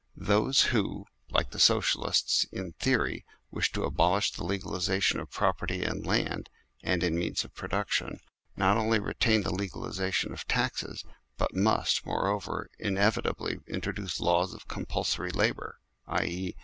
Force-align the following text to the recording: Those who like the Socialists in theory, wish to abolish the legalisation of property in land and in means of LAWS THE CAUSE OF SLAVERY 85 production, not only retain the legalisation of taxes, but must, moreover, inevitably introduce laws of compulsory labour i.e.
Those 0.17 0.63
who 0.73 1.05
like 1.29 1.51
the 1.51 1.59
Socialists 1.59 2.43
in 2.51 2.71
theory, 2.71 3.23
wish 3.51 3.71
to 3.73 3.83
abolish 3.83 4.31
the 4.31 4.43
legalisation 4.43 5.19
of 5.19 5.29
property 5.29 5.83
in 5.83 6.01
land 6.01 6.49
and 6.81 7.03
in 7.03 7.15
means 7.19 7.43
of 7.45 7.51
LAWS 7.51 7.61
THE 7.61 7.67
CAUSE 7.67 7.81
OF 7.83 7.93
SLAVERY 7.97 8.15
85 8.15 8.25
production, 8.25 8.57
not 8.57 8.77
only 8.77 8.99
retain 8.99 9.43
the 9.43 9.51
legalisation 9.51 10.33
of 10.33 10.47
taxes, 10.47 11.05
but 11.37 11.53
must, 11.55 12.03
moreover, 12.03 12.67
inevitably 12.79 13.59
introduce 13.67 14.19
laws 14.19 14.55
of 14.55 14.67
compulsory 14.67 15.29
labour 15.29 15.77
i.e. 16.07 16.55